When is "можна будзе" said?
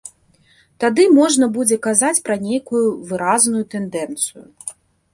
1.17-1.77